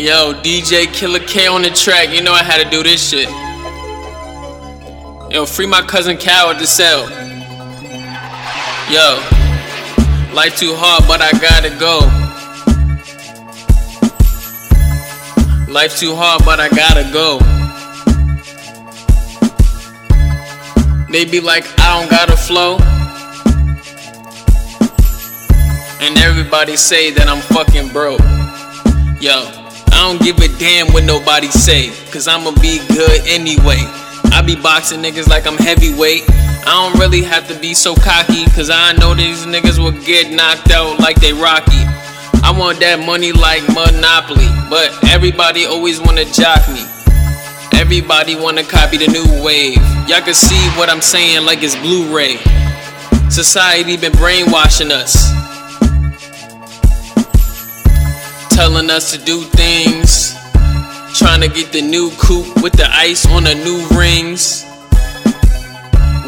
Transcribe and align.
Yo, 0.00 0.32
DJ 0.32 0.90
Killer 0.94 1.18
K 1.18 1.46
on 1.46 1.60
the 1.60 1.68
track. 1.68 2.08
You 2.08 2.22
know 2.22 2.32
I 2.32 2.42
had 2.42 2.64
to 2.64 2.70
do 2.70 2.82
this 2.82 3.06
shit. 3.10 3.28
Yo, 5.30 5.44
free 5.44 5.66
my 5.66 5.82
cousin 5.82 6.16
Cal 6.16 6.48
at 6.48 6.58
the 6.58 6.66
cell. 6.66 7.02
Yo, 8.90 9.20
life 10.34 10.56
too 10.56 10.74
hard, 10.74 11.04
but 11.06 11.20
I 11.20 11.32
gotta 11.32 11.68
go. 11.78 11.98
Life 15.70 15.98
too 15.98 16.16
hard, 16.16 16.46
but 16.46 16.60
I 16.60 16.70
gotta 16.70 17.04
go. 17.12 17.38
They 21.12 21.26
be 21.26 21.40
like, 21.40 21.66
I 21.78 22.00
don't 22.00 22.10
got 22.10 22.30
a 22.30 22.38
flow. 22.38 22.78
And 26.00 26.16
everybody 26.16 26.76
say 26.76 27.10
that 27.10 27.28
I'm 27.28 27.42
fucking 27.42 27.88
broke. 27.88 28.20
Yo, 29.20 29.59
I 30.00 30.04
don't 30.04 30.22
give 30.22 30.38
a 30.38 30.48
damn 30.58 30.94
what 30.94 31.04
nobody 31.04 31.48
say, 31.48 31.90
cause 32.10 32.26
I'ma 32.26 32.52
be 32.52 32.80
good 32.88 33.20
anyway. 33.26 33.84
I 34.32 34.40
be 34.40 34.56
boxing 34.56 35.02
niggas 35.02 35.28
like 35.28 35.46
I'm 35.46 35.58
heavyweight. 35.58 36.22
I 36.64 36.72
don't 36.72 36.98
really 36.98 37.20
have 37.20 37.46
to 37.48 37.58
be 37.58 37.74
so 37.74 37.94
cocky, 37.94 38.46
cause 38.56 38.70
I 38.70 38.94
know 38.94 39.14
these 39.14 39.44
niggas 39.44 39.78
will 39.78 39.92
get 39.92 40.32
knocked 40.32 40.70
out 40.70 41.00
like 41.00 41.20
they 41.20 41.34
Rocky. 41.34 41.84
I 42.40 42.50
want 42.56 42.80
that 42.80 43.04
money 43.04 43.32
like 43.32 43.60
Monopoly, 43.68 44.48
but 44.70 44.88
everybody 45.12 45.66
always 45.66 46.00
wanna 46.00 46.24
jock 46.24 46.66
me. 46.72 46.80
Everybody 47.78 48.36
wanna 48.36 48.64
copy 48.64 48.96
the 48.96 49.06
new 49.06 49.44
wave. 49.44 49.76
Y'all 50.08 50.24
can 50.24 50.32
see 50.32 50.64
what 50.80 50.88
I'm 50.88 51.02
saying 51.02 51.44
like 51.44 51.62
it's 51.62 51.76
Blu-ray. 51.76 52.38
Society 53.28 53.98
been 53.98 54.12
brainwashing 54.12 54.92
us. 54.92 55.39
Telling 58.50 58.90
us 58.90 59.12
to 59.12 59.18
do 59.24 59.42
things. 59.42 60.34
Trying 61.14 61.40
to 61.40 61.48
get 61.48 61.72
the 61.72 61.82
new 61.82 62.10
coupe 62.18 62.62
with 62.62 62.74
the 62.74 62.86
ice 62.90 63.26
on 63.26 63.44
the 63.44 63.54
new 63.54 63.86
rings. 63.96 64.64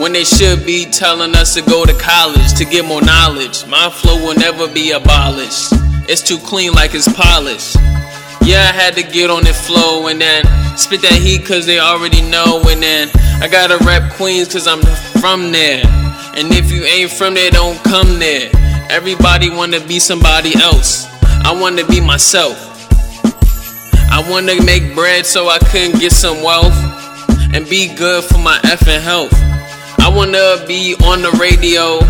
When 0.00 0.12
they 0.12 0.24
should 0.24 0.64
be 0.64 0.86
telling 0.86 1.34
us 1.36 1.54
to 1.54 1.62
go 1.62 1.84
to 1.84 1.94
college 1.94 2.54
to 2.54 2.64
get 2.64 2.84
more 2.84 3.02
knowledge. 3.02 3.66
My 3.66 3.90
flow 3.90 4.16
will 4.16 4.34
never 4.34 4.66
be 4.66 4.92
abolished. 4.92 5.72
It's 6.08 6.22
too 6.22 6.38
clean 6.38 6.72
like 6.72 6.94
it's 6.94 7.12
polished. 7.12 7.76
Yeah, 8.42 8.68
I 8.68 8.72
had 8.74 8.94
to 8.96 9.02
get 9.02 9.30
on 9.30 9.44
the 9.44 9.54
flow 9.54 10.08
and 10.08 10.20
then 10.20 10.44
spit 10.76 11.02
that 11.02 11.12
heat 11.12 11.44
cause 11.44 11.66
they 11.66 11.78
already 11.78 12.22
know. 12.22 12.62
And 12.66 12.82
then 12.82 13.08
I 13.40 13.48
gotta 13.48 13.78
rep 13.84 14.12
Queens 14.14 14.52
cause 14.52 14.66
I'm 14.66 14.82
from 15.20 15.52
there. 15.52 15.82
And 16.34 16.52
if 16.52 16.72
you 16.72 16.82
ain't 16.84 17.10
from 17.10 17.34
there, 17.34 17.50
don't 17.50 17.78
come 17.84 18.18
there. 18.18 18.50
Everybody 18.90 19.50
wanna 19.50 19.80
be 19.86 20.00
somebody 20.00 20.54
else. 20.56 21.11
I 21.44 21.56
wanna 21.58 21.84
be 21.86 22.00
myself. 22.00 22.56
I 24.10 24.24
wanna 24.28 24.62
make 24.62 24.94
bread 24.94 25.26
so 25.26 25.48
I 25.48 25.58
can 25.58 25.90
get 25.98 26.12
some 26.12 26.42
wealth 26.42 26.74
and 27.54 27.68
be 27.68 27.92
good 27.94 28.24
for 28.24 28.38
my 28.38 28.58
effing 28.58 29.00
health. 29.00 29.32
I 29.98 30.08
wanna 30.14 30.64
be 30.66 30.94
on 31.04 31.22
the 31.22 31.30
radio 31.40 32.00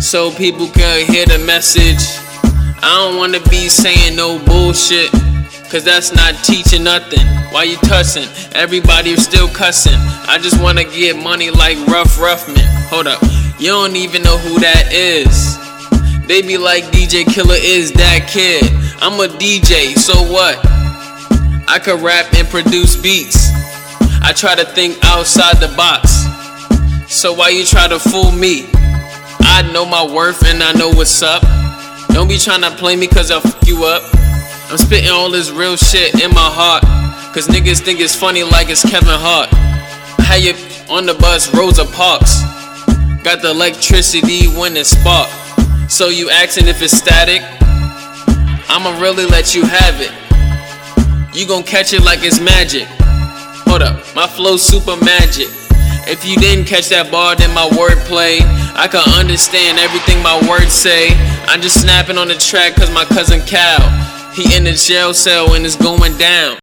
so 0.00 0.30
people 0.32 0.68
can 0.68 1.06
hear 1.06 1.26
the 1.26 1.38
message. 1.44 2.00
I 2.82 2.94
don't 2.96 3.16
wanna 3.16 3.40
be 3.50 3.68
saying 3.68 4.16
no 4.16 4.38
bullshit, 4.46 5.10
cause 5.70 5.84
that's 5.84 6.14
not 6.14 6.34
teaching 6.44 6.84
nothing. 6.84 7.26
Why 7.52 7.64
you 7.64 7.76
cussing? 7.78 8.28
Everybody 8.54 9.16
still 9.16 9.48
cussing. 9.48 9.98
I 10.26 10.38
just 10.40 10.60
wanna 10.62 10.84
get 10.84 11.16
money 11.16 11.50
like 11.50 11.76
Rough 11.86 12.16
Ruffman. 12.18 12.64
Hold 12.88 13.08
up, 13.08 13.22
you 13.58 13.68
don't 13.68 13.96
even 13.96 14.22
know 14.22 14.38
who 14.38 14.58
that 14.60 14.92
is. 14.92 15.58
They 16.28 16.42
be 16.42 16.58
like 16.58 16.84
DJ 16.92 17.24
Killer 17.24 17.56
is 17.56 17.90
that 17.92 18.28
kid. 18.28 18.62
I'm 19.00 19.18
a 19.18 19.32
DJ, 19.32 19.96
so 19.96 20.12
what? 20.30 20.60
I 21.66 21.80
could 21.82 22.02
rap 22.02 22.26
and 22.34 22.46
produce 22.46 22.96
beats. 22.96 23.48
I 24.20 24.34
try 24.36 24.54
to 24.54 24.66
think 24.66 25.02
outside 25.06 25.56
the 25.56 25.74
box. 25.74 26.28
So 27.10 27.32
why 27.32 27.48
you 27.48 27.64
try 27.64 27.88
to 27.88 27.98
fool 27.98 28.30
me? 28.30 28.68
I 29.40 29.70
know 29.72 29.86
my 29.86 30.04
worth 30.04 30.44
and 30.44 30.62
I 30.62 30.72
know 30.72 30.90
what's 30.90 31.22
up. 31.22 31.40
Don't 32.08 32.28
be 32.28 32.36
trying 32.36 32.60
to 32.60 32.72
play 32.72 32.94
me 32.94 33.08
cause 33.08 33.30
I'll 33.30 33.40
fuck 33.40 33.66
you 33.66 33.84
up. 33.84 34.02
I'm 34.70 34.76
spitting 34.76 35.08
all 35.08 35.30
this 35.30 35.50
real 35.50 35.78
shit 35.78 36.20
in 36.20 36.28
my 36.32 36.50
heart. 36.52 36.82
Cause 37.32 37.48
niggas 37.48 37.80
think 37.80 38.00
it's 38.00 38.14
funny 38.14 38.42
like 38.42 38.68
it's 38.68 38.82
Kevin 38.82 39.08
Hart. 39.08 39.48
Had 40.28 40.42
you 40.42 40.52
on 40.94 41.06
the 41.06 41.14
bus, 41.14 41.54
Rosa 41.54 41.86
Parks. 41.86 42.42
Got 43.24 43.40
the 43.40 43.48
electricity 43.48 44.46
when 44.48 44.76
it 44.76 44.84
spark. 44.84 45.30
So 45.98 46.10
you 46.10 46.30
asking 46.30 46.68
if 46.68 46.80
it's 46.80 46.96
static? 46.96 47.42
I'ma 48.70 49.00
really 49.02 49.26
let 49.26 49.56
you 49.56 49.64
have 49.64 49.98
it. 49.98 50.14
You 51.36 51.44
gon' 51.44 51.64
catch 51.64 51.92
it 51.92 52.04
like 52.04 52.20
it's 52.22 52.38
magic. 52.38 52.86
Hold 53.66 53.82
up, 53.82 53.98
my 54.14 54.28
flow 54.28 54.56
super 54.56 54.94
magic. 54.94 55.48
If 56.06 56.24
you 56.24 56.36
didn't 56.36 56.66
catch 56.66 56.88
that 56.90 57.10
bar, 57.10 57.34
then 57.34 57.52
my 57.52 57.66
wordplay. 57.74 58.38
I 58.78 58.86
can 58.86 59.02
understand 59.18 59.80
everything 59.80 60.22
my 60.22 60.38
words 60.48 60.70
say. 60.70 61.08
I'm 61.50 61.60
just 61.60 61.82
snapping 61.82 62.16
on 62.16 62.28
the 62.28 62.38
track 62.38 62.76
cause 62.76 62.94
my 62.94 63.04
cousin 63.04 63.40
Cal. 63.40 63.82
He 64.30 64.54
in 64.54 64.62
the 64.62 64.74
jail 64.74 65.12
cell 65.12 65.54
and 65.54 65.66
it's 65.66 65.74
going 65.74 66.16
down. 66.16 66.56